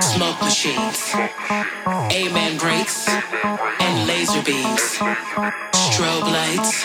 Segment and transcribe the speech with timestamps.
[0.00, 1.14] smoke machines,
[2.12, 4.98] amen breaks, and laser beams,
[5.72, 6.84] strobe lights,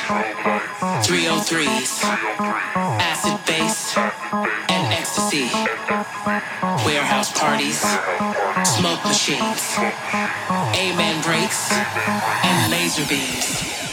[1.05, 2.03] 303s,
[3.01, 5.49] acid base, and ecstasy,
[6.85, 7.79] warehouse parties,
[8.63, 9.75] smoke machines,
[10.75, 13.92] amen breaks, and laser beams.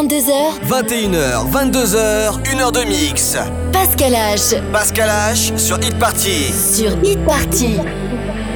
[0.00, 0.32] 22h,
[0.66, 3.36] 21h, 22h, 1h de mix.
[3.70, 4.54] Pascal H.
[4.72, 6.50] Pascal H sur Hit Party.
[6.50, 7.76] Sur Hit Party.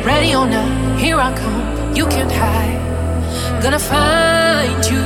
[0.07, 2.81] Ready or not, here I come, you can't hide.
[3.63, 5.03] Gonna find you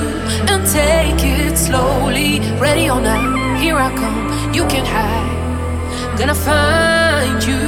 [0.48, 2.40] and take it slowly.
[2.60, 6.16] Ready or not, here I come, you can't hide.
[6.16, 7.58] Gonna find you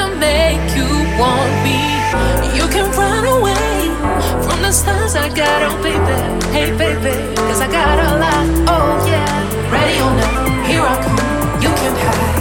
[0.00, 0.88] and make you
[1.20, 1.76] want me.
[2.56, 3.83] You can run away.
[4.54, 6.16] on the stars, I got oh baby,
[6.52, 9.72] hey baby, cause I got a lot, oh yeah.
[9.72, 12.33] Ready or not, here I come, you can hide.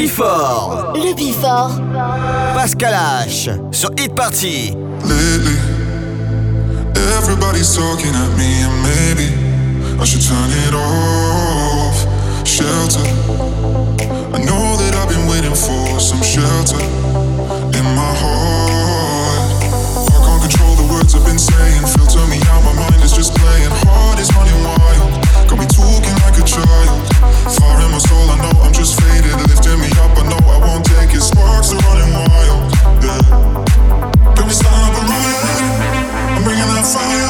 [0.00, 0.94] Before.
[0.94, 1.78] Le Before.
[2.54, 2.94] Pascal
[3.26, 3.50] H.
[3.70, 4.74] Sur Hit Party.
[5.04, 5.58] Lately,
[7.18, 9.28] everybody's talking at me, and maybe
[10.00, 11.98] I should turn it off.
[12.48, 13.04] Shelter.
[14.32, 16.80] I know that I've been waiting for some shelter
[17.76, 19.52] in my heart.
[19.60, 21.84] I can't control the words I've been saying.
[21.92, 23.68] Filter me out, my mind is just playing.
[23.84, 25.29] Heart is running wild.
[28.70, 29.34] I'm just faded.
[29.48, 31.20] Lifting me up, I know I won't take it.
[31.20, 32.72] Sparks are running wild.
[33.02, 34.34] Yeah.
[34.36, 36.36] Got me starting up a riot.
[36.36, 37.29] I'm bringing fire.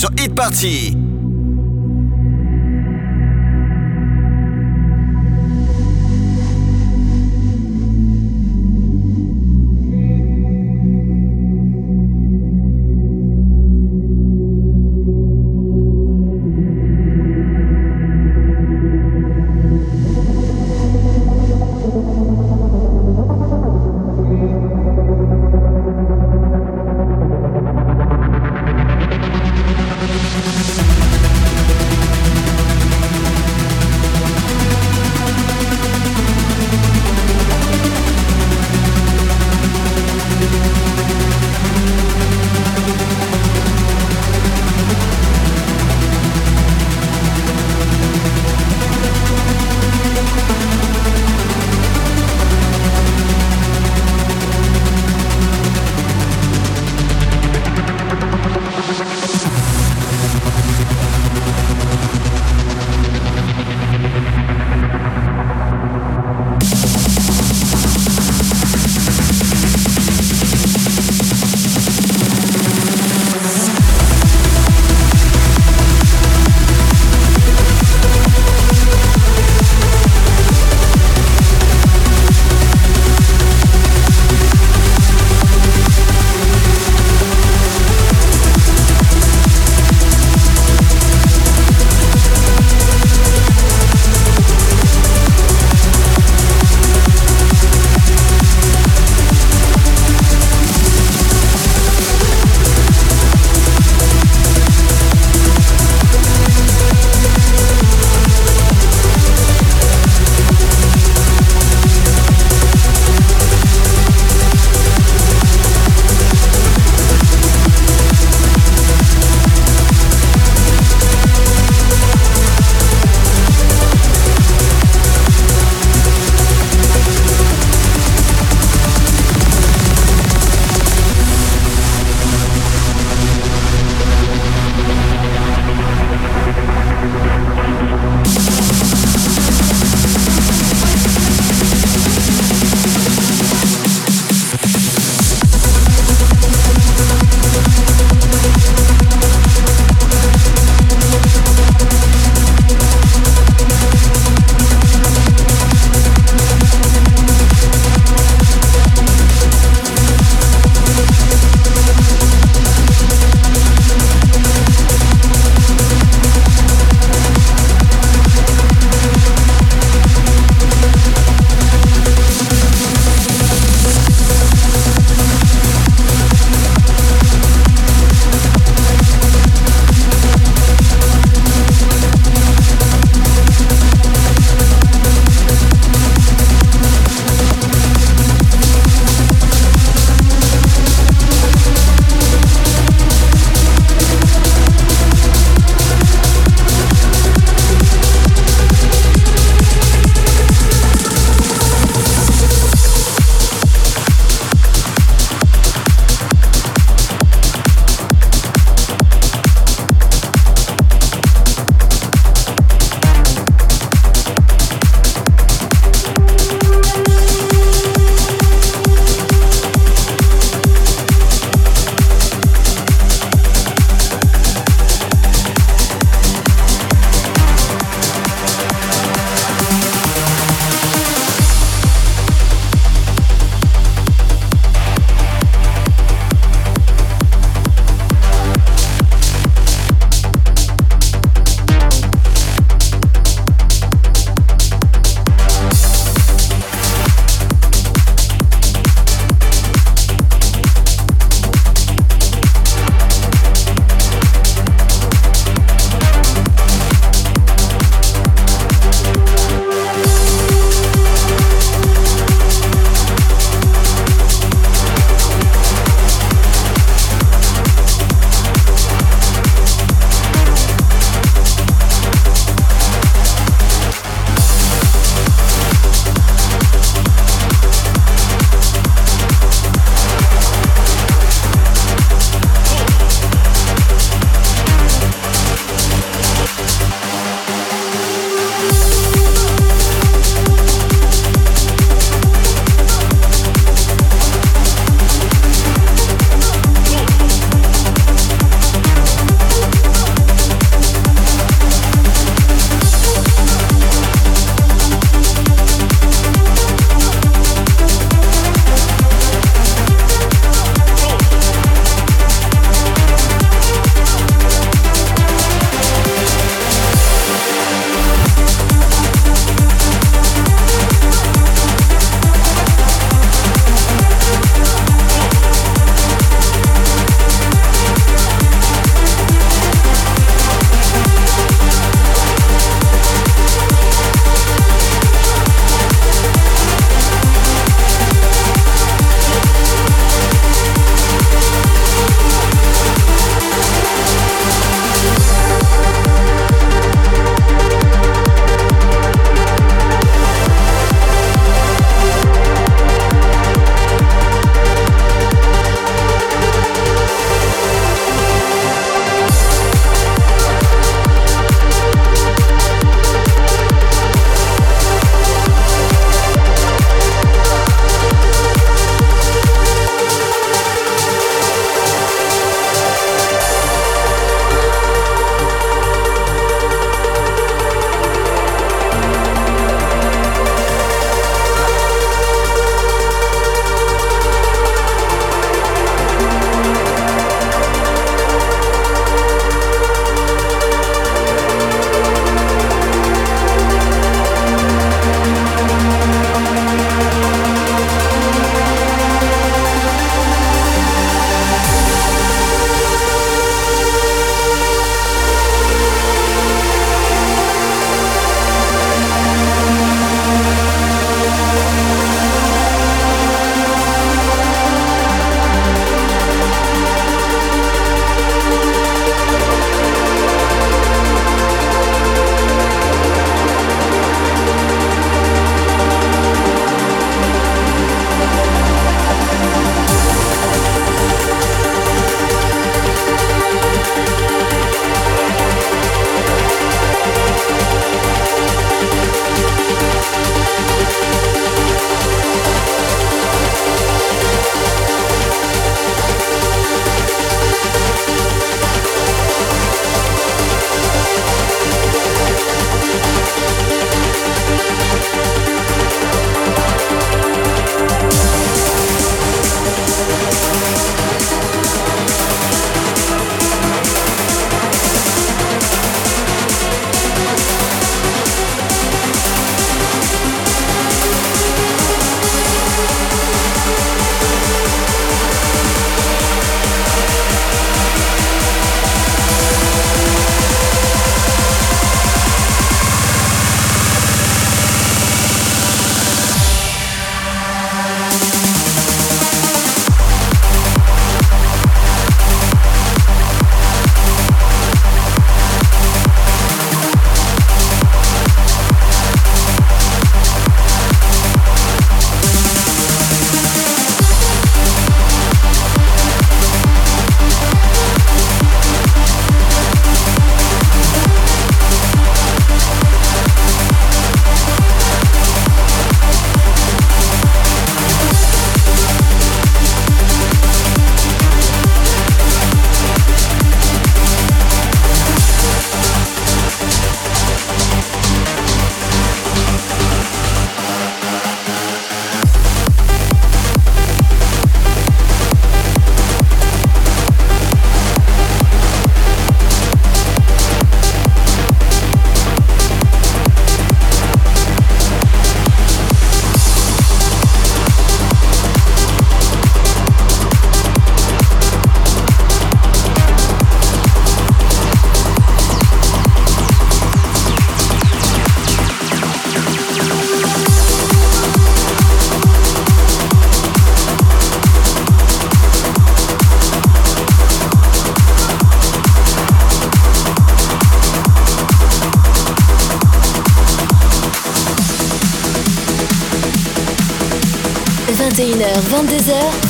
[0.00, 1.09] Sur Hit Party.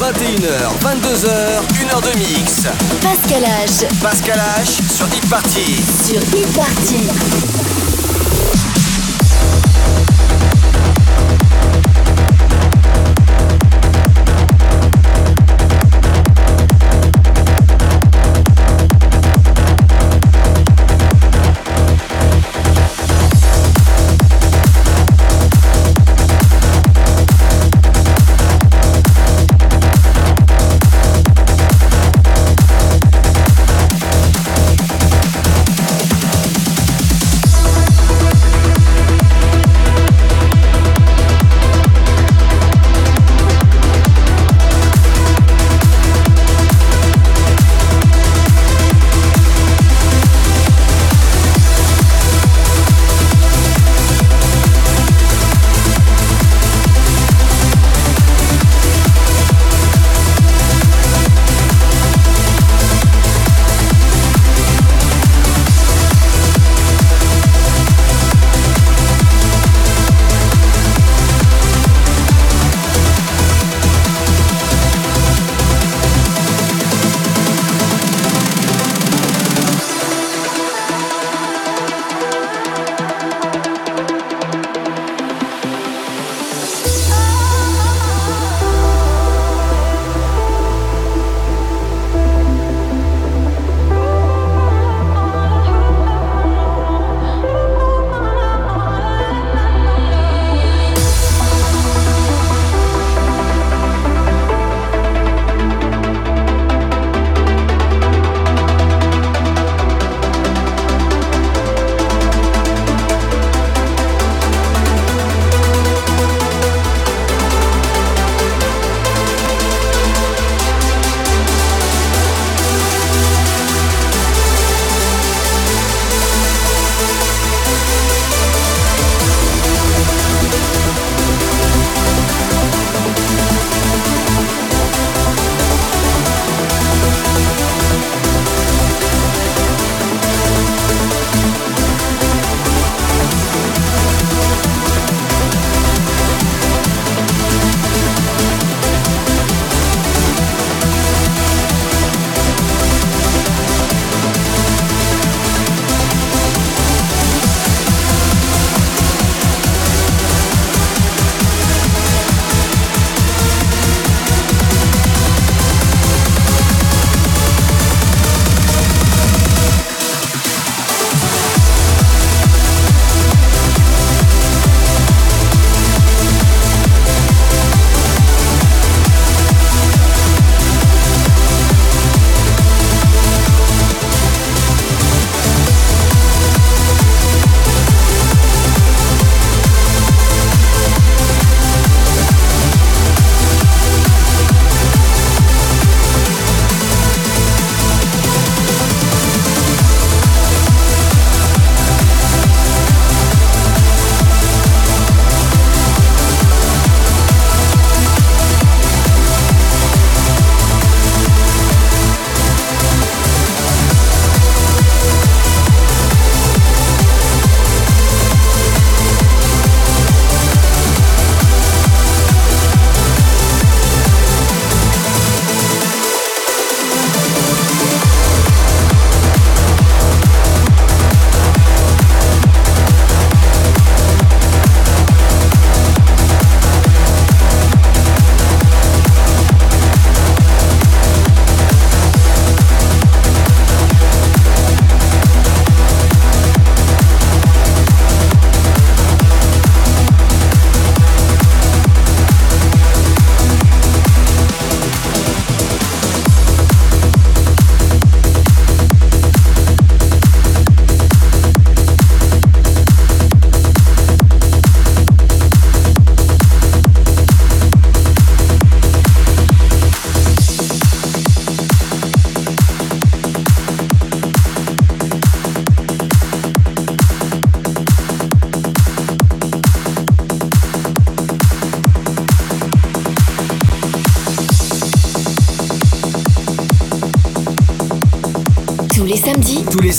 [0.01, 2.62] 21h, 22h, 1h de mix.
[3.03, 3.86] Pascal H.
[4.03, 5.76] Pascal H sur Hit Party.
[6.07, 7.80] Sur Hit Party.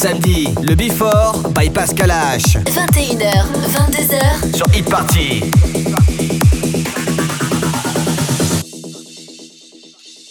[0.01, 2.57] Samedi, le Before by Pascal H.
[2.65, 5.80] 21h, 22h sur Hit Party.